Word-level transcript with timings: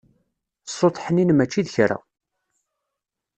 Ṣṣut 0.71 1.01
ḥninen 1.05 1.35
mačči 1.37 1.61
d 1.65 1.67
kra. 1.75 1.97